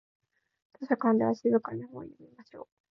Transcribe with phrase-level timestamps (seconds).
[0.79, 2.67] 図書館では静かに本を読みましょう。